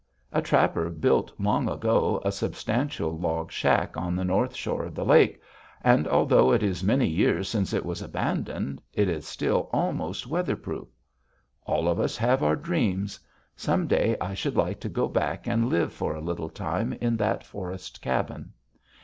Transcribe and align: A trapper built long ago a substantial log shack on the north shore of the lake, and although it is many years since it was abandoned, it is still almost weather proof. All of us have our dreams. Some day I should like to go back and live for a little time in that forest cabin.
A 0.31 0.41
trapper 0.41 0.89
built 0.89 1.31
long 1.39 1.69
ago 1.69 2.23
a 2.25 2.31
substantial 2.31 3.15
log 3.19 3.51
shack 3.51 3.95
on 3.95 4.15
the 4.15 4.23
north 4.25 4.55
shore 4.55 4.85
of 4.85 4.95
the 4.95 5.05
lake, 5.05 5.39
and 5.83 6.07
although 6.07 6.51
it 6.51 6.63
is 6.63 6.83
many 6.83 7.05
years 7.07 7.47
since 7.47 7.71
it 7.71 7.85
was 7.85 8.01
abandoned, 8.01 8.81
it 8.93 9.07
is 9.07 9.27
still 9.27 9.69
almost 9.71 10.25
weather 10.25 10.55
proof. 10.55 10.87
All 11.67 11.87
of 11.87 11.99
us 11.99 12.17
have 12.17 12.41
our 12.41 12.55
dreams. 12.55 13.19
Some 13.55 13.85
day 13.85 14.17
I 14.19 14.33
should 14.33 14.57
like 14.57 14.79
to 14.79 14.89
go 14.89 15.07
back 15.07 15.45
and 15.45 15.69
live 15.69 15.93
for 15.93 16.15
a 16.15 16.19
little 16.19 16.49
time 16.49 16.93
in 16.93 17.15
that 17.17 17.43
forest 17.45 18.01
cabin. 18.01 18.53